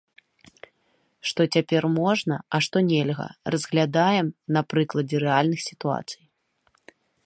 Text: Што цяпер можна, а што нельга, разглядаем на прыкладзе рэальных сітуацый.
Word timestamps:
Што 1.31 1.41
цяпер 1.57 1.83
можна, 1.99 2.35
а 2.57 2.61
што 2.69 2.77
нельга, 2.89 3.29
разглядаем 3.57 4.27
на 4.59 4.67
прыкладзе 4.75 5.17
рэальных 5.29 5.59
сітуацый. 5.71 6.23